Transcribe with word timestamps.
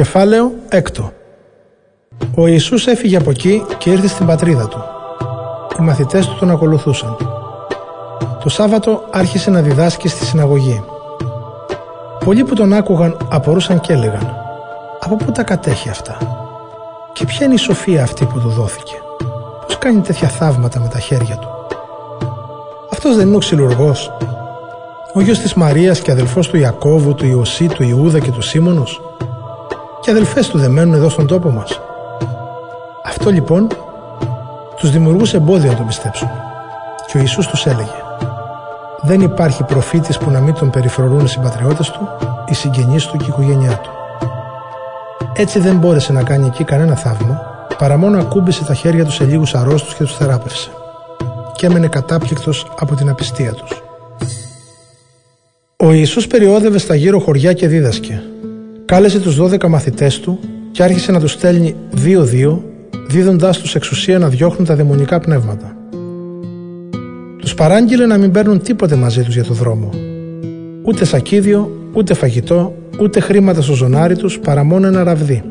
Κεφάλαιο 0.00 0.52
έκτο 0.68 1.12
Ο 2.34 2.46
Ιησούς 2.46 2.86
έφυγε 2.86 3.16
από 3.16 3.30
εκεί 3.30 3.62
και 3.78 3.90
ήρθε 3.90 4.08
στην 4.08 4.26
πατρίδα 4.26 4.68
του. 4.68 4.84
Οι 5.78 5.82
μαθητές 5.82 6.26
του 6.26 6.36
τον 6.38 6.50
ακολουθούσαν. 6.50 7.16
Το 8.42 8.48
Σάββατο 8.48 9.04
άρχισε 9.10 9.50
να 9.50 9.60
διδάσκει 9.60 10.08
στη 10.08 10.24
συναγωγή. 10.24 10.84
Πολλοί 12.24 12.44
που 12.44 12.54
τον 12.54 12.72
άκουγαν 12.72 13.16
απορούσαν 13.30 13.80
και 13.80 13.92
έλεγαν 13.92 14.36
«Από 15.00 15.16
πού 15.16 15.32
τα 15.32 15.42
κατέχει 15.42 15.88
αυτά» 15.88 16.18
και 17.12 17.24
ποια 17.24 17.46
είναι 17.46 17.54
η 17.54 17.58
σοφία 17.58 18.02
αυτή 18.02 18.24
που 18.24 18.40
του 18.40 18.48
δόθηκε; 18.48 18.94
Πώς 19.66 19.78
κάνει 19.78 20.00
τέτοια 20.00 20.28
θαύματα 20.28 20.80
με 20.80 20.88
τα 20.88 20.98
χέρια 20.98 21.36
του; 21.36 21.48
Αυτός 22.92 23.16
δεν 23.16 23.26
είναι 23.26 23.36
ο 23.36 23.38
ξυλουργός. 23.38 24.12
Ο 25.14 25.20
γιος 25.20 25.38
της 25.38 25.54
Μαρίας 25.54 26.00
και 26.00 26.10
αδελφός 26.10 26.48
του 26.48 26.56
Ιακώβου, 26.56 27.14
του 27.14 27.26
Ιωσή, 27.26 27.66
του 27.66 27.82
Ιούδα 27.82 28.18
και 28.18 28.30
του 28.30 28.42
Σίμωνος 28.42 29.00
και 30.10 30.16
αδελφές 30.16 30.48
του 30.48 30.58
δεν 30.58 30.70
μένουν 30.70 30.94
εδώ 30.94 31.08
στον 31.08 31.26
τόπο 31.26 31.50
μας. 31.50 31.80
Αυτό 33.04 33.30
λοιπόν 33.30 33.68
τους 34.76 34.90
δημιουργούσε 34.90 35.36
εμπόδιο 35.36 35.70
να 35.70 35.76
τον 35.76 35.86
πιστέψουν. 35.86 36.28
Και 37.06 37.16
ο 37.16 37.20
Ιησούς 37.20 37.46
τους 37.46 37.66
έλεγε 37.66 38.02
«Δεν 39.02 39.20
υπάρχει 39.20 39.62
προφήτης 39.62 40.18
που 40.18 40.30
να 40.30 40.40
μην 40.40 40.54
τον 40.54 40.70
περιφρονούν 40.70 41.24
οι 41.24 41.28
συμπατριώτες 41.28 41.90
του, 41.90 42.08
οι 42.48 42.54
συγγενείς 42.54 43.06
του 43.06 43.16
και 43.16 43.24
η 43.24 43.28
οικογένειά 43.28 43.80
του». 43.82 43.90
Έτσι 45.36 45.58
δεν 45.58 45.76
μπόρεσε 45.76 46.12
να 46.12 46.22
κάνει 46.22 46.46
εκεί 46.46 46.64
κανένα 46.64 46.94
θαύμα, 46.94 47.40
παρά 47.78 47.96
μόνο 47.96 48.18
ακούμπησε 48.18 48.64
τα 48.64 48.74
χέρια 48.74 49.04
τους 49.04 49.14
σε 49.14 49.24
λίγους 49.24 49.54
αρρώστους 49.54 49.94
και 49.94 50.04
τους 50.04 50.16
θεράπευσε. 50.16 50.70
Και 51.56 51.66
έμενε 51.66 51.88
κατάπληκτος 51.88 52.66
από 52.78 52.94
την 52.94 53.08
απιστία 53.08 53.52
τους. 53.52 53.82
Ο 55.76 55.92
Ιησούς 55.92 56.26
περιόδευε 56.26 56.78
στα 56.78 56.94
γύρω 56.94 57.18
χωριά 57.18 57.52
και 57.52 57.68
δίδασκε 57.68 58.22
Κάλεσε 58.90 59.20
τους 59.20 59.36
12 59.40 59.68
μαθητές 59.68 60.20
του 60.20 60.38
και 60.70 60.82
άρχισε 60.82 61.12
να 61.12 61.20
τους 61.20 61.32
στέλνει 61.32 61.74
δύο-δύο, 61.90 62.64
δίδοντάς 63.08 63.58
τους 63.58 63.74
εξουσία 63.74 64.18
να 64.18 64.28
διώχνουν 64.28 64.66
τα 64.66 64.74
δαιμονικά 64.74 65.20
πνεύματα. 65.20 65.76
Τους 67.38 67.54
παράγγειλε 67.54 68.06
να 68.06 68.18
μην 68.18 68.30
παίρνουν 68.30 68.62
τίποτε 68.62 68.94
μαζί 68.94 69.22
τους 69.22 69.34
για 69.34 69.44
το 69.44 69.54
δρόμο. 69.54 69.90
Ούτε 70.82 71.04
σακίδιο, 71.04 71.70
ούτε 71.92 72.14
φαγητό, 72.14 72.74
ούτε 73.00 73.20
χρήματα 73.20 73.62
στο 73.62 73.72
ζωνάρι 73.72 74.16
τους, 74.16 74.38
παρά 74.38 74.64
μόνο 74.64 74.86
ένα 74.86 75.04
ραβδί. 75.04 75.42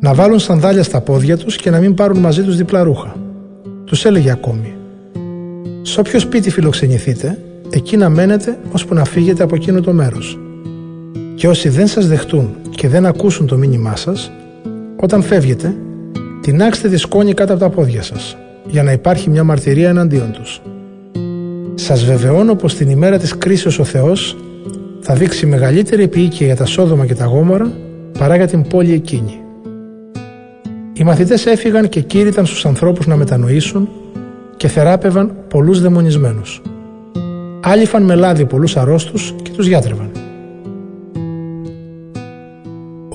Να 0.00 0.14
βάλουν 0.14 0.38
σανδάλια 0.38 0.82
στα 0.82 1.00
πόδια 1.00 1.36
τους 1.36 1.56
και 1.56 1.70
να 1.70 1.78
μην 1.78 1.94
πάρουν 1.94 2.18
μαζί 2.18 2.42
τους 2.42 2.56
διπλά 2.56 2.82
ρούχα. 2.82 3.16
Τους 3.84 4.04
έλεγε 4.04 4.30
ακόμη 4.30 4.74
«Σε 5.82 6.00
όποιο 6.00 6.18
σπίτι 6.18 6.50
φιλοξενηθείτε, 6.50 7.38
εκεί 7.70 7.96
να 7.96 8.08
μένετε 8.08 8.58
ώσπου 8.72 8.94
να 8.94 9.04
φύγετε 9.04 9.42
από 9.42 9.54
εκείνο 9.54 9.80
το 9.80 9.92
μέρος. 9.92 10.41
Και 11.42 11.48
όσοι 11.48 11.68
δεν 11.68 11.86
σας 11.86 12.08
δεχτούν 12.08 12.56
και 12.70 12.88
δεν 12.88 13.06
ακούσουν 13.06 13.46
το 13.46 13.56
μήνυμά 13.56 13.96
σας, 13.96 14.30
όταν 14.96 15.22
φεύγετε, 15.22 15.74
τεινάξτε 16.40 16.88
τη 16.88 16.96
σκόνη 16.96 17.34
κάτω 17.34 17.52
από 17.52 17.62
τα 17.62 17.68
πόδια 17.68 18.02
σας, 18.02 18.36
για 18.66 18.82
να 18.82 18.92
υπάρχει 18.92 19.30
μια 19.30 19.44
μαρτυρία 19.44 19.88
εναντίον 19.88 20.32
τους. 20.32 20.60
Σας 21.74 22.04
βεβαιώνω 22.04 22.54
πως 22.54 22.74
την 22.74 22.90
ημέρα 22.90 23.18
της 23.18 23.38
κρίσεως 23.38 23.78
ο 23.78 23.84
Θεός 23.84 24.36
θα 25.00 25.14
δείξει 25.14 25.46
μεγαλύτερη 25.46 26.02
επίοικια 26.02 26.46
για 26.46 26.56
τα 26.56 26.64
Σόδομα 26.64 27.06
και 27.06 27.14
τα 27.14 27.24
Γόμορα 27.24 27.72
παρά 28.18 28.36
για 28.36 28.46
την 28.46 28.62
πόλη 28.62 28.92
εκείνη. 28.92 29.40
Οι 30.92 31.04
μαθητές 31.04 31.46
έφυγαν 31.46 31.88
και 31.88 32.00
κήρυταν 32.00 32.46
στους 32.46 32.66
ανθρώπους 32.66 33.06
να 33.06 33.16
μετανοήσουν 33.16 33.88
και 34.56 34.68
θεράπευαν 34.68 35.34
πολλούς 35.48 35.80
δαιμονισμένους. 35.80 36.62
Άλυφαν 37.62 38.02
με 38.02 38.14
λάδι 38.14 38.44
πολλούς 38.44 38.76
αρρώστους 38.76 39.34
και 39.42 39.50
τους 39.50 39.66
γιάτρευαν. 39.66 40.11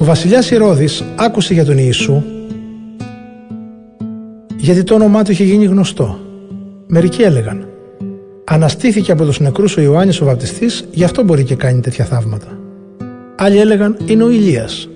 Βασιλιάς 0.07 0.51
Ηρώδης 0.51 1.03
άκουσε 1.15 1.53
για 1.53 1.65
τον 1.65 1.77
Ιησού 1.77 2.23
γιατί 4.57 4.83
το 4.83 4.93
όνομά 4.93 5.23
του 5.23 5.31
είχε 5.31 5.43
γίνει 5.43 5.65
γνωστό. 5.65 6.19
Μερικοί 6.87 7.21
έλεγαν 7.21 7.67
Αναστήθηκε 8.43 9.11
από 9.11 9.25
τους 9.25 9.39
νεκρούς 9.39 9.77
ο 9.77 9.81
Ιωάννης 9.81 10.21
ο 10.21 10.25
Βαπτιστής 10.25 10.85
γι' 10.91 11.03
αυτό 11.03 11.23
μπορεί 11.23 11.43
και 11.43 11.55
κάνει 11.55 11.79
τέτοια 11.79 12.05
θαύματα. 12.05 12.47
Άλλοι 13.35 13.59
έλεγαν 13.59 13.97
είναι 14.05 14.23
ο 14.23 14.29
Ηλίας. 14.29 14.89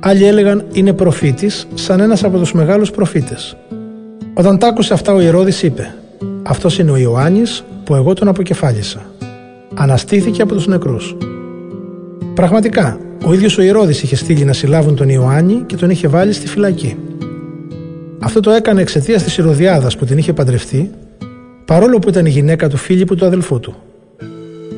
Άλλοι 0.00 0.24
έλεγαν 0.24 0.64
είναι 0.72 0.92
προφήτης 0.92 1.66
σαν 1.74 2.00
ένας 2.00 2.24
από 2.24 2.38
τους 2.38 2.52
μεγάλους 2.52 2.90
προφήτες. 2.90 3.56
Όταν 4.34 4.58
τ' 4.58 4.64
άκουσε 4.64 4.94
αυτά 4.94 5.12
ο 5.12 5.20
Ηρώδης 5.20 5.62
είπε 5.62 5.94
«Αυτός 6.42 6.78
είναι 6.78 6.90
ο 6.90 6.96
Ιωάννης 6.96 7.64
που 7.84 7.94
εγώ 7.94 8.14
τον 8.14 8.28
αποκεφάλισα. 8.28 9.00
Αναστήθηκε 9.74 10.42
από 10.42 10.54
τους 10.54 10.66
νεκρούς». 10.66 11.16
Πραγματικά, 12.34 12.98
ο 13.24 13.32
ίδιος 13.32 13.58
ο 13.58 13.62
Ηρώδης 13.62 14.02
είχε 14.02 14.16
στείλει 14.16 14.44
να 14.44 14.52
συλλάβουν 14.52 14.96
τον 14.96 15.08
Ιωάννη 15.08 15.62
και 15.66 15.76
τον 15.76 15.90
είχε 15.90 16.08
βάλει 16.08 16.32
στη 16.32 16.48
φυλακή. 16.48 16.96
Αυτό 18.20 18.40
το 18.40 18.50
έκανε 18.50 18.80
εξαιτίας 18.80 19.22
της 19.22 19.38
Ηρωδιάδας 19.38 19.96
που 19.96 20.04
την 20.04 20.18
είχε 20.18 20.32
παντρευτεί, 20.32 20.90
παρόλο 21.64 21.98
που 21.98 22.08
ήταν 22.08 22.26
η 22.26 22.30
γυναίκα 22.30 22.68
του 22.68 22.76
Φίλιππου 22.76 23.14
του 23.14 23.26
αδελφού 23.26 23.60
του. 23.60 23.76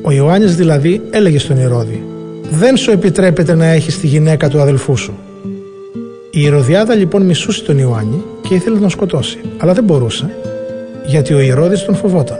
Ο 0.01 0.11
Ιωάννης 0.11 0.55
δηλαδή 0.55 1.01
έλεγε 1.09 1.39
στον 1.39 1.57
Ηρώδη 1.57 2.03
«Δεν 2.51 2.77
σου 2.77 2.91
επιτρέπεται 2.91 3.55
να 3.55 3.65
έχεις 3.65 3.99
τη 3.99 4.07
γυναίκα 4.07 4.49
του 4.49 4.61
αδελφού 4.61 4.97
σου». 4.97 5.13
Η 6.31 6.41
Ηρωδιάδα 6.41 6.95
λοιπόν 6.95 7.21
μισούσε 7.21 7.63
τον 7.63 7.77
Ιωάννη 7.77 8.23
και 8.47 8.53
ήθελε 8.53 8.75
να 8.75 8.81
τον 8.81 8.89
σκοτώσει, 8.89 9.39
αλλά 9.57 9.73
δεν 9.73 9.83
μπορούσε, 9.83 10.29
γιατί 11.05 11.33
ο 11.33 11.39
Ηρώδης 11.39 11.85
τον 11.85 11.95
φοβόταν. 11.95 12.39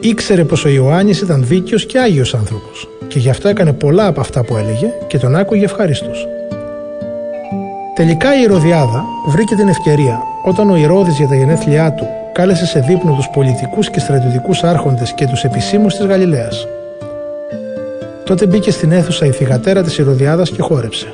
Ήξερε 0.00 0.44
πως 0.44 0.64
ο 0.64 0.68
Ιωάννης 0.68 1.20
ήταν 1.20 1.44
δίκαιος 1.46 1.86
και 1.86 1.98
άγιος 1.98 2.34
άνθρωπος 2.34 2.88
και 3.08 3.18
γι' 3.18 3.28
αυτό 3.28 3.48
έκανε 3.48 3.72
πολλά 3.72 4.06
από 4.06 4.20
αυτά 4.20 4.44
που 4.44 4.56
έλεγε 4.56 4.92
και 5.06 5.18
τον 5.18 5.36
άκουγε 5.36 5.64
ευχαρίστω. 5.64 6.10
Τελικά 7.94 8.38
η 8.38 8.42
Ηρωδιάδα 8.42 9.04
βρήκε 9.26 9.54
την 9.54 9.68
ευκαιρία 9.68 10.22
όταν 10.44 10.70
ο 10.70 10.76
Ηρώδης 10.76 11.16
για 11.16 11.28
τα 11.28 11.34
γενέθλιά 11.34 11.92
του 11.92 12.06
κάλεσε 12.32 12.66
σε 12.66 12.80
δείπνο 12.80 13.14
τους 13.14 13.28
πολιτικούς 13.28 13.90
και 13.90 14.00
στρατιωτικούς 14.00 14.62
άρχοντες 14.62 15.12
και 15.12 15.26
τους 15.26 15.44
επισήμους 15.44 15.96
της 15.96 16.06
Γαλιλαίας. 16.06 16.66
Τότε 18.24 18.46
μπήκε 18.46 18.70
στην 18.70 18.92
αίθουσα 18.92 19.26
η 19.26 19.30
θυγατέρα 19.30 19.82
της 19.82 19.98
Ηρωδιάδας 19.98 20.50
και 20.50 20.62
χόρεψε. 20.62 21.06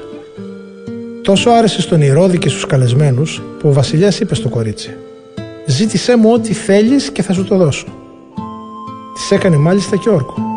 Τόσο 1.22 1.50
άρεσε 1.50 1.80
στον 1.80 2.00
Ηρώδη 2.00 2.38
και 2.38 2.48
στους 2.48 2.66
καλεσμένους 2.66 3.42
που 3.58 3.68
ο 3.68 3.72
βασιλιάς 3.72 4.20
είπε 4.20 4.34
στο 4.34 4.48
κορίτσι 4.48 4.96
«Ζήτησέ 5.66 6.16
μου 6.16 6.30
ό,τι 6.32 6.52
θέλεις 6.52 7.10
και 7.10 7.22
θα 7.22 7.32
σου 7.32 7.44
το 7.44 7.56
δώσω». 7.56 7.86
Της 9.14 9.30
έκανε 9.30 9.56
μάλιστα 9.56 9.96
και 9.96 10.08
όρκο 10.08 10.53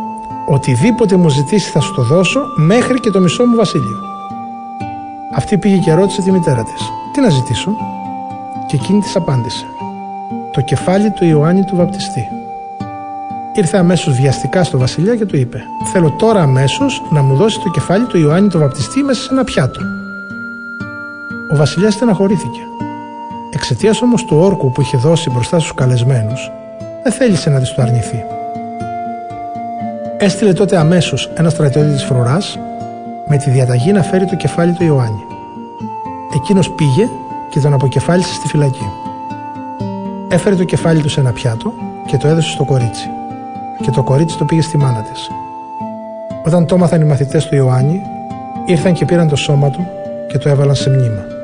Οτιδήποτε 0.49 1.15
μου 1.15 1.29
ζητήσει 1.29 1.69
θα 1.69 1.79
σου 1.79 1.93
το 1.93 2.01
δώσω 2.01 2.39
μέχρι 2.55 2.99
και 2.99 3.09
το 3.09 3.19
μισό 3.19 3.45
μου 3.45 3.55
βασίλειο. 3.55 3.97
Αυτή 5.35 5.57
πήγε 5.57 5.77
και 5.77 5.93
ρώτησε 5.93 6.21
τη 6.21 6.31
μητέρα 6.31 6.63
της 6.63 6.91
«Τι 7.13 7.21
να 7.21 7.29
ζητήσω» 7.29 7.71
και 8.67 8.75
εκείνη 8.75 8.99
της 8.99 9.15
απάντησε 9.15 9.65
«Το 10.51 10.61
κεφάλι 10.61 11.11
του 11.11 11.25
Ιωάννη 11.25 11.63
του 11.63 11.75
βαπτιστή». 11.75 12.27
Ήρθε 13.53 13.77
αμέσως 13.77 14.13
βιαστικά 14.13 14.63
στο 14.63 14.77
βασιλιά 14.77 15.15
και 15.15 15.25
του 15.25 15.37
είπε 15.37 15.63
«Θέλω 15.91 16.11
τώρα 16.11 16.41
αμέσως 16.41 17.01
να 17.09 17.21
μου 17.21 17.35
δώσει 17.35 17.59
το 17.59 17.69
κεφάλι 17.69 18.05
του 18.05 18.17
Ιωάννη 18.17 18.49
του 18.49 18.59
βαπτιστή 18.59 19.03
μέσα 19.03 19.21
σε 19.21 19.29
ένα 19.31 19.43
πιάτο». 19.43 19.79
Ο 21.53 21.55
βασιλιάς 21.55 21.93
στεναχωρήθηκε. 21.93 22.59
Εξαιτίας 23.53 24.01
όμως 24.01 24.25
του 24.25 24.37
όρκου 24.37 24.71
που 24.71 24.81
είχε 24.81 24.97
δώσει 24.97 25.29
μπροστά 25.29 25.59
στους 25.59 25.73
καλεσμένους 25.73 26.51
δεν 27.03 27.11
θέλησε 27.11 27.49
να 27.49 27.59
της 27.59 27.73
το 27.73 27.81
αρνηθεί. 27.81 28.36
Έστειλε 30.19 30.53
τότε 30.53 30.77
αμέσως 30.77 31.29
ένα 31.35 31.49
στρατιώτη 31.49 31.91
της 31.91 32.03
φρουράς 32.03 32.59
με 33.27 33.37
τη 33.37 33.49
διαταγή 33.49 33.91
να 33.91 34.03
φέρει 34.03 34.25
το 34.25 34.35
κεφάλι 34.35 34.73
του 34.73 34.83
Ιωάννη. 34.83 35.25
Εκείνος 36.35 36.71
πήγε 36.71 37.09
και 37.49 37.59
τον 37.59 37.73
αποκεφάλισε 37.73 38.33
στη 38.33 38.47
φυλακή. 38.47 38.91
Έφερε 40.29 40.55
το 40.55 40.63
κεφάλι 40.63 41.01
του 41.01 41.09
σε 41.09 41.19
ένα 41.19 41.31
πιάτο 41.31 41.73
και 42.05 42.17
το 42.17 42.27
έδωσε 42.27 42.49
στο 42.49 42.63
κορίτσι. 42.63 43.09
Και 43.81 43.91
το 43.91 44.03
κορίτσι 44.03 44.37
το 44.37 44.45
πήγε 44.45 44.61
στη 44.61 44.77
μάνα 44.77 45.01
της. 45.01 45.29
Όταν 46.45 46.65
το 46.65 46.75
έμαθαν 46.75 47.01
οι 47.01 47.05
μαθητές 47.05 47.45
του 47.45 47.55
Ιωάννη, 47.55 48.01
ήρθαν 48.65 48.93
και 48.93 49.05
πήραν 49.05 49.27
το 49.27 49.35
σώμα 49.35 49.69
του 49.69 49.87
και 50.27 50.37
το 50.37 50.49
έβαλαν 50.49 50.75
σε 50.75 50.89
μνήμα. 50.89 51.36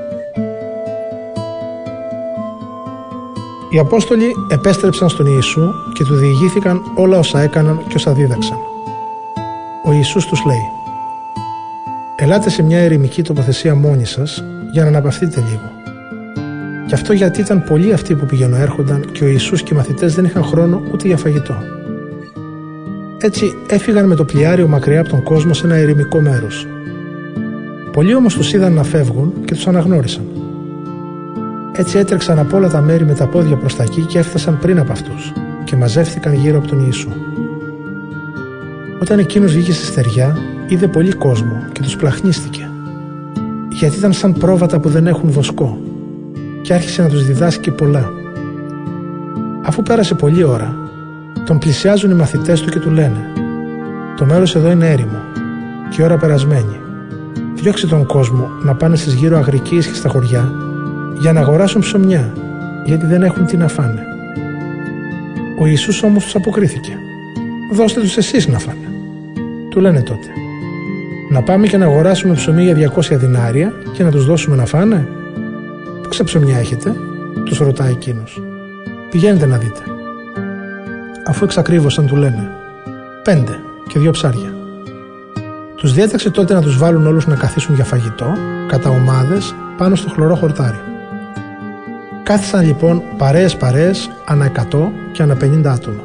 Οι 3.73 3.79
Απόστολοι 3.79 4.35
επέστρεψαν 4.47 5.09
στον 5.09 5.25
Ιησού 5.25 5.73
και 5.93 6.03
του 6.03 6.15
διηγήθηκαν 6.15 6.81
όλα 6.95 7.17
όσα 7.17 7.41
έκαναν 7.41 7.79
και 7.87 7.95
όσα 7.95 8.13
δίδαξαν. 8.13 8.57
Ο 9.85 9.91
Ιησούς 9.91 10.25
τους 10.25 10.45
λέει 10.45 10.65
«Ελάτε 12.15 12.49
σε 12.49 12.63
μια 12.63 12.79
ερημική 12.79 13.21
τοποθεσία 13.21 13.75
μόνοι 13.75 14.05
σας 14.05 14.43
για 14.71 14.81
να 14.81 14.87
αναπαυτείτε 14.87 15.43
λίγο». 15.49 15.71
Και 16.87 16.93
αυτό 16.93 17.13
γιατί 17.13 17.41
ήταν 17.41 17.63
πολλοί 17.63 17.93
αυτοί 17.93 18.15
που 18.15 18.25
πηγαίνουν 18.25 18.61
έρχονταν 18.61 19.11
και 19.11 19.23
ο 19.23 19.27
Ιησούς 19.27 19.63
και 19.63 19.73
οι 19.73 19.77
μαθητές 19.77 20.15
δεν 20.15 20.25
είχαν 20.25 20.43
χρόνο 20.43 20.81
ούτε 20.93 21.07
για 21.07 21.17
φαγητό. 21.17 21.55
Έτσι 23.17 23.53
έφυγαν 23.67 24.07
με 24.07 24.15
το 24.15 24.23
πλοιάριο 24.23 24.67
μακριά 24.67 24.99
από 24.99 25.09
τον 25.09 25.23
κόσμο 25.23 25.53
σε 25.53 25.65
ένα 25.65 25.75
ερημικό 25.75 26.21
μέρος. 26.21 26.67
Πολλοί 27.91 28.15
όμως 28.15 28.35
τους 28.35 28.53
είδαν 28.53 28.73
να 28.73 28.83
φεύγουν 28.83 29.33
και 29.45 29.53
τους 29.53 29.67
αναγνώρισαν. 29.67 30.32
Έτσι 31.75 31.97
έτρεξαν 31.97 32.39
από 32.39 32.57
όλα 32.57 32.69
τα 32.69 32.81
μέρη 32.81 33.05
με 33.05 33.13
τα 33.13 33.27
πόδια 33.27 33.55
προς 33.55 33.75
τα 33.75 33.83
εκεί 33.83 34.01
και 34.01 34.19
έφτασαν 34.19 34.59
πριν 34.59 34.79
από 34.79 34.91
αυτούς 34.91 35.33
και 35.63 35.75
μαζεύτηκαν 35.75 36.33
γύρω 36.33 36.57
από 36.57 36.67
τον 36.67 36.83
Ιησού. 36.83 37.09
Όταν 39.01 39.19
εκείνος 39.19 39.51
βγήκε 39.53 39.73
στη 39.73 39.85
στεριά, 39.85 40.37
είδε 40.67 40.87
πολύ 40.87 41.11
κόσμο 41.11 41.57
και 41.71 41.81
τους 41.81 41.95
πλαχνίστηκε 41.95 42.67
γιατί 43.69 43.97
ήταν 43.97 44.13
σαν 44.13 44.33
πρόβατα 44.33 44.79
που 44.79 44.89
δεν 44.89 45.07
έχουν 45.07 45.31
βοσκό 45.31 45.77
και 46.61 46.73
άρχισε 46.73 47.01
να 47.01 47.09
τους 47.09 47.25
διδάσκει 47.25 47.71
πολλά. 47.71 48.11
Αφού 49.65 49.83
πέρασε 49.83 50.13
πολλή 50.13 50.43
ώρα, 50.43 50.75
τον 51.45 51.59
πλησιάζουν 51.59 52.11
οι 52.11 52.13
μαθητές 52.13 52.61
του 52.61 52.69
και 52.69 52.79
του 52.79 52.89
λένε 52.89 53.27
«Το 54.17 54.25
μέρος 54.25 54.55
εδώ 54.55 54.71
είναι 54.71 54.91
έρημο 54.91 55.17
και 55.89 56.01
η 56.01 56.05
ώρα 56.05 56.17
περασμένη. 56.17 56.79
Διώξε 57.55 57.87
τον 57.87 58.05
κόσμο 58.05 58.49
να 58.63 58.75
πάνε 58.75 58.95
στις 58.95 59.13
γύρω 59.13 59.37
αγρικίες 59.37 59.87
και 59.87 59.95
στα 59.95 60.09
χωριά 60.09 60.51
για 61.23 61.33
να 61.33 61.39
αγοράσουν 61.39 61.81
ψωμιά, 61.81 62.33
γιατί 62.85 63.05
δεν 63.05 63.23
έχουν 63.23 63.45
τι 63.45 63.57
να 63.57 63.67
φάνε». 63.67 64.05
Ο 65.59 65.65
Ιησούς 65.65 66.03
όμως 66.03 66.23
τους 66.23 66.35
αποκρίθηκε 66.35 66.97
«Δώστε 67.71 67.99
τους 67.99 68.17
εσείς 68.17 68.47
να 68.47 68.59
φάνε». 68.59 68.87
Του 69.69 69.79
λένε 69.79 70.01
τότε 70.01 70.27
«Να 71.29 71.41
πάμε 71.41 71.67
και 71.67 71.77
να 71.77 71.85
αγοράσουμε 71.85 72.33
ψωμί 72.33 72.63
για 72.63 72.73
200 72.73 73.17
δινάρια 73.17 73.73
και 73.93 74.03
να 74.03 74.11
τους 74.11 74.25
δώσουμε 74.25 74.55
να 74.55 74.65
φάνε» 74.65 75.07
Πόσα 76.07 76.23
ψωμιά 76.23 76.57
έχετε, 76.57 76.95
τους 77.45 77.57
ρωτάει 77.57 77.91
εκείνος. 77.91 78.41
Πηγαίνετε 79.09 79.45
να 79.45 79.57
δείτε. 79.57 79.81
Αφού 81.27 81.43
εξακρίβωσαν, 81.43 82.07
του 82.07 82.15
λένε 82.15 82.49
Πέντε 83.23 83.59
και 83.87 83.99
δύο 83.99 84.11
ψάρια. 84.11 84.53
Τους 85.75 85.93
διέταξε 85.93 86.29
τότε 86.29 86.53
να 86.53 86.61
τους 86.61 86.77
βάλουν 86.77 87.07
όλους 87.07 87.27
να 87.27 87.35
καθίσουν 87.35 87.75
για 87.75 87.83
φαγητό, 87.83 88.33
κατά 88.67 88.89
ομάδες, 88.89 89.55
πάνω 89.77 89.95
στο 89.95 90.09
χλωρό 90.09 90.35
χορτάρι. 90.35 90.79
Κάθισαν 92.23 92.65
λοιπόν 92.65 93.03
παρέες 93.17 93.55
παρέες 93.55 94.09
ανά 94.25 94.51
100 94.71 94.77
και 95.11 95.21
ανά 95.21 95.37
50 95.41 95.65
άτομα. 95.65 96.03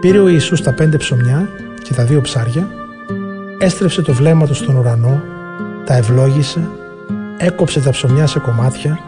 Πήρε 0.00 0.18
ο 0.18 0.28
Ιησούς 0.28 0.62
τα 0.62 0.72
πέντε 0.72 0.96
ψωμιά 0.96 1.48
και 1.82 1.94
τα 1.94 2.04
δύο 2.04 2.20
ψάρια, 2.20 2.68
έστρεψε 3.58 4.02
το 4.02 4.12
βλέμμα 4.12 4.46
του 4.46 4.54
στον 4.54 4.76
ουρανό, 4.76 5.22
τα 5.84 5.94
ευλόγησε 5.94 6.68
έκοψε 7.38 7.80
τα 7.80 7.90
ψωμιά 7.90 8.26
σε 8.26 8.38
κομμάτια 8.38 8.98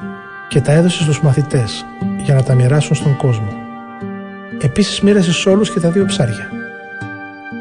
και 0.49 0.61
τα 0.61 0.73
έδωσε 0.73 1.03
στους 1.03 1.21
μαθητές 1.21 1.85
για 2.25 2.35
να 2.35 2.43
τα 2.43 2.55
μοιράσουν 2.55 2.97
στον 2.97 3.17
κόσμο. 3.17 3.53
Επίσης 4.61 5.01
μοίρασε 5.01 5.33
σε 5.33 5.49
όλους 5.49 5.71
και 5.71 5.81
τα 5.81 5.91
δύο 5.91 6.05
ψάρια. 6.05 6.51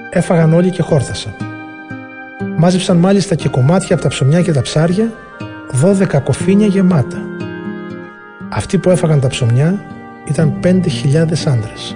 Έφαγαν 0.09 0.53
όλοι 0.53 0.69
και 0.69 0.81
χόρθασαν. 0.81 1.33
Μάζεψαν 2.57 2.97
μάλιστα 2.97 3.35
και 3.35 3.49
κομμάτια 3.49 3.95
από 3.95 4.03
τα 4.03 4.09
ψωμιά 4.09 4.41
και 4.41 4.51
τα 4.51 4.61
ψάρια, 4.61 5.13
δώδεκα 5.71 6.19
κοφίνια 6.19 6.67
γεμάτα. 6.67 7.36
Αυτοί 8.49 8.77
που 8.77 8.89
έφαγαν 8.89 9.19
τα 9.19 9.27
ψωμιά 9.27 9.81
ήταν 10.29 10.59
πέντε 10.59 10.89
χιλιάδες 10.89 11.47
άντρες. 11.47 11.95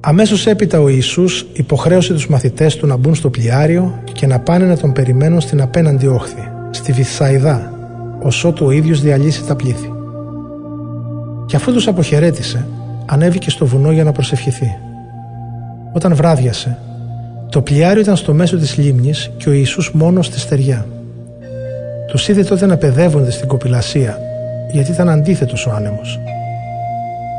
Αμέσως 0.00 0.46
έπειτα 0.46 0.80
ο 0.80 0.88
Ιησούς 0.88 1.46
υποχρέωσε 1.52 2.12
τους 2.12 2.28
μαθητές 2.28 2.76
του 2.76 2.86
να 2.86 2.96
μπουν 2.96 3.14
στο 3.14 3.30
πλοιάριο 3.30 4.02
και 4.12 4.26
να 4.26 4.38
πάνε 4.38 4.64
να 4.64 4.76
τον 4.76 4.92
περιμένουν 4.92 5.40
στην 5.40 5.60
απέναντι 5.60 6.06
όχθη, 6.06 6.48
στη 6.70 6.92
Βυθσαϊδά, 6.92 7.72
ώσοτου 8.22 8.66
ο 8.66 8.70
ίδιος 8.70 9.00
διαλύσει 9.00 9.44
τα 9.44 9.56
πλήθη. 9.56 9.92
Και 11.46 11.56
αφού 11.56 11.72
τους 11.72 11.88
αποχαιρέτησε, 11.88 12.66
ανέβηκε 13.06 13.50
στο 13.50 13.66
βουνό 13.66 13.92
για 13.92 14.04
να 14.04 14.12
προσευχηθεί. 14.12 14.76
Όταν 15.92 16.14
βράδιασε, 16.14 16.78
το 17.50 17.62
πλοιάριο 17.62 18.00
ήταν 18.02 18.16
στο 18.16 18.32
μέσο 18.32 18.56
της 18.56 18.76
λίμνης 18.76 19.30
και 19.36 19.48
ο 19.48 19.52
Ιησούς 19.52 19.92
μόνος 19.92 20.26
στη 20.26 20.38
στεριά. 20.38 20.86
Τους 22.10 22.28
είδε 22.28 22.42
τότε 22.42 22.66
να 22.66 22.76
παιδεύονται 22.76 23.30
στην 23.30 23.48
κοπηλασία, 23.48 24.18
γιατί 24.70 24.90
ήταν 24.90 25.08
αντίθετος 25.08 25.66
ο 25.66 25.70
άνεμος. 25.70 26.20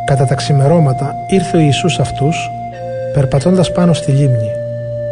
Κατά 0.06 0.26
τα 0.26 0.36
ξημερώματα 0.36 1.14
ήρθε 1.30 1.58
ο 1.58 1.60
Ιησούς 1.60 2.00
αυτούς, 2.00 2.50
περπατώντας 3.14 3.72
πάνω 3.72 3.94
στη 3.94 4.12
λίμνη 4.12 4.50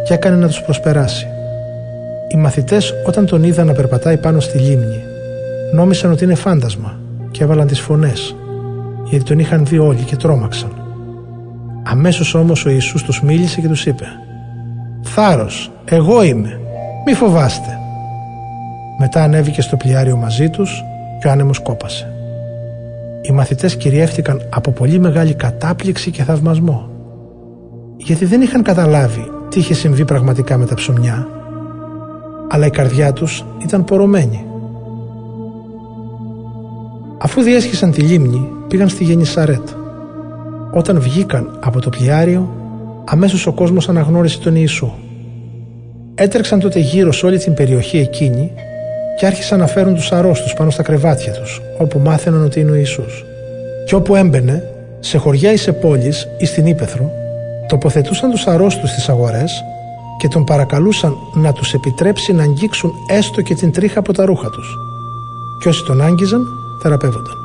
και 0.05 0.13
έκανε 0.13 0.35
να 0.35 0.47
τους 0.47 0.61
προσπεράσει. 0.61 1.27
Οι 2.27 2.37
μαθητές 2.37 2.93
όταν 3.05 3.25
τον 3.25 3.43
είδαν 3.43 3.67
να 3.67 3.73
περπατάει 3.73 4.17
πάνω 4.17 4.39
στη 4.39 4.57
λίμνη 4.57 5.03
νόμισαν 5.73 6.11
ότι 6.11 6.23
είναι 6.23 6.35
φάντασμα 6.35 6.99
και 7.31 7.43
έβαλαν 7.43 7.67
τις 7.67 7.79
φωνές 7.79 8.35
γιατί 9.09 9.25
τον 9.25 9.39
είχαν 9.39 9.65
δει 9.65 9.77
όλοι 9.77 10.01
και 10.01 10.15
τρόμαξαν. 10.15 10.71
Αμέσως 11.83 12.33
όμως 12.33 12.65
ο 12.65 12.69
Ιησούς 12.69 13.03
τους 13.03 13.21
μίλησε 13.21 13.61
και 13.61 13.67
τους 13.67 13.85
είπε 13.85 14.05
«Θάρρος, 15.03 15.71
εγώ 15.85 16.23
είμαι, 16.23 16.59
μη 17.05 17.13
φοβάστε». 17.13 17.78
Μετά 18.99 19.23
ανέβηκε 19.23 19.61
στο 19.61 19.77
πλοιάριο 19.77 20.15
μαζί 20.15 20.49
τους 20.49 20.83
και 21.19 21.27
ο 21.27 21.31
άνεμος 21.31 21.59
κόπασε 21.59 22.13
οι 23.21 23.31
μαθητές 23.31 23.75
κυριεύτηκαν 23.75 24.41
από 24.49 24.71
πολύ 24.71 24.99
μεγάλη 24.99 25.33
κατάπληξη 25.33 26.11
και 26.11 26.23
θαυμασμό 26.23 26.89
γιατί 27.97 28.25
δεν 28.25 28.41
είχαν 28.41 28.63
καταλάβει 28.63 29.31
τι 29.49 29.59
είχε 29.59 29.73
συμβεί 29.73 30.05
πραγματικά 30.05 30.57
με 30.57 30.65
τα 30.65 30.75
ψωμιά 30.75 31.27
αλλά 32.49 32.65
η 32.65 32.69
καρδιά 32.69 33.13
τους 33.13 33.45
ήταν 33.63 33.83
πορωμένη. 33.83 34.45
Αφού 37.17 37.41
διέσχισαν 37.41 37.91
τη 37.91 38.01
λίμνη 38.01 38.47
πήγαν 38.67 38.89
στη 38.89 39.03
Γενισαρέτ. 39.03 39.69
Όταν 40.71 40.99
βγήκαν 40.99 41.59
από 41.59 41.81
το 41.81 41.89
πλοιάριο 41.89 42.53
αμέσως 43.05 43.47
ο 43.47 43.53
κόσμος 43.53 43.89
αναγνώρισε 43.89 44.39
τον 44.39 44.55
Ιησού. 44.55 44.91
Έτρεξαν 46.15 46.59
τότε 46.59 46.79
γύρω 46.79 47.11
σε 47.11 47.25
όλη 47.25 47.37
την 47.37 47.53
περιοχή 47.53 47.97
εκείνη 47.97 48.51
και 49.19 49.25
άρχισαν 49.25 49.59
να 49.59 49.67
φέρουν 49.67 49.95
τους 49.95 50.11
αρρώστους 50.11 50.53
πάνω 50.53 50.69
στα 50.69 50.83
κρεβάτια 50.83 51.33
τους, 51.33 51.61
όπου 51.77 51.99
μάθαιναν 51.99 52.43
ότι 52.43 52.59
είναι 52.59 52.71
ο 52.71 52.75
Ιησούς. 52.75 53.25
Και 53.85 53.95
όπου 53.95 54.15
έμπαινε, 54.15 54.63
σε 54.99 55.17
χωριά 55.17 55.51
ή 55.51 55.57
σε 55.57 55.71
πόλεις 55.71 56.27
ή 56.37 56.45
στην 56.45 56.65
Ήπεθρο, 56.65 57.11
τοποθετούσαν 57.67 58.31
τους 58.31 58.47
αρρώστους 58.47 58.89
στις 58.89 59.09
αγορές 59.09 59.63
και 60.19 60.27
τον 60.27 60.43
παρακαλούσαν 60.43 61.13
να 61.33 61.53
τους 61.53 61.73
επιτρέψει 61.73 62.33
να 62.33 62.43
αγγίξουν 62.43 62.91
έστω 63.09 63.41
και 63.41 63.55
την 63.55 63.71
τρίχα 63.71 63.99
από 63.99 64.13
τα 64.13 64.25
ρούχα 64.25 64.49
τους. 64.49 64.77
Και 65.61 65.69
όσοι 65.69 65.83
τον 65.85 66.01
άγγιζαν, 66.01 66.47
θεραπεύονταν. 66.81 67.38